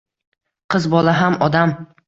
Qiz 0.75 0.89
bola 0.95 1.15
ham 1.21 1.39
odam. 1.51 1.79